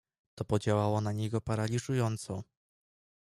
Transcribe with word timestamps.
To 0.35 0.45
podziałało 0.45 1.01
na 1.01 1.11
niego 1.11 1.41
paraliżująco. 1.41 2.43